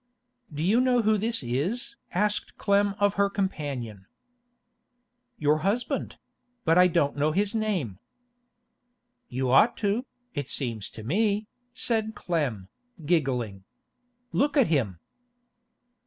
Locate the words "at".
14.57-14.65